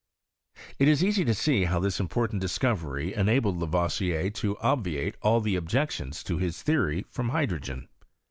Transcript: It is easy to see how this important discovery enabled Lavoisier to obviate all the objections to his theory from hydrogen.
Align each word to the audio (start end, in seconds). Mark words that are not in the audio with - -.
It 0.79 0.87
is 0.87 1.03
easy 1.03 1.23
to 1.25 1.33
see 1.35 1.65
how 1.65 1.79
this 1.79 1.99
important 1.99 2.41
discovery 2.41 3.13
enabled 3.13 3.57
Lavoisier 3.57 4.31
to 4.31 4.57
obviate 4.57 5.15
all 5.21 5.41
the 5.41 5.55
objections 5.55 6.23
to 6.23 6.39
his 6.39 6.63
theory 6.63 7.05
from 7.11 7.29
hydrogen. 7.29 7.87